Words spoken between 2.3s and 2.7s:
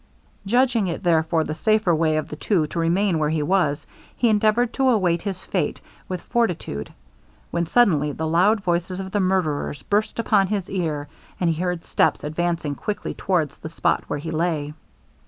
two